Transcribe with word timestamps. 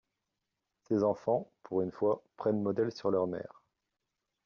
Ses 0.87 1.03
enfants, 1.03 1.51
pour 1.61 1.83
une 1.83 1.91
fois, 1.91 2.23
prennent 2.35 2.63
modèle 2.63 2.91
sur 2.91 3.11
leur 3.11 3.27
mère. 3.27 3.61